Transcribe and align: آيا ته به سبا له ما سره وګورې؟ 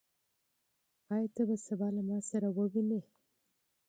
آيا 1.13 1.29
ته 1.35 1.41
به 1.47 1.55
سبا 1.67 1.87
له 1.95 2.01
ما 2.09 2.17
سره 2.29 2.47
وګورې؟ 2.57 3.01